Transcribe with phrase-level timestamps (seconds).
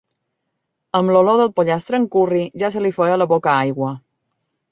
[0.99, 3.93] Amb l'olor del pollastre amb curri ja se li feia la boca aigua.